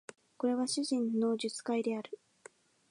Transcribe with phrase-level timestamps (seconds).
[0.39, 2.19] これは主人の述懐である